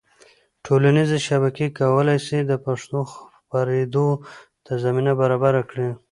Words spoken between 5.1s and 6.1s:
برابره کړي.